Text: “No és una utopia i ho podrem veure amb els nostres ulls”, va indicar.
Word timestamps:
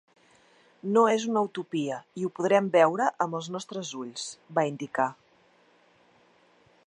“No 0.93 1.01
és 1.15 1.25
una 1.33 1.43
utopia 1.47 1.99
i 2.21 2.25
ho 2.27 2.31
podrem 2.39 2.71
veure 2.77 3.11
amb 3.27 3.39
els 3.41 3.51
nostres 3.57 3.93
ulls”, 4.01 4.25
va 4.59 4.67
indicar. 4.75 5.11